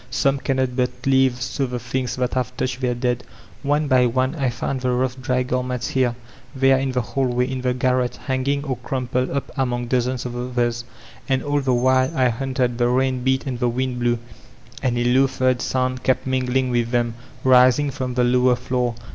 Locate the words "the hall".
6.93-7.27